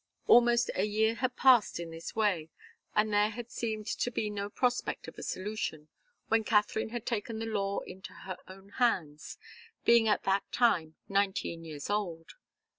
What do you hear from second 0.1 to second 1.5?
Almost a year had